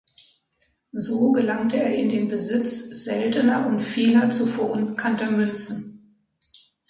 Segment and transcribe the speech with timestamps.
[0.93, 6.17] So gelangte er in den Besitz seltener und vieler zuvor unbekannter Münzen.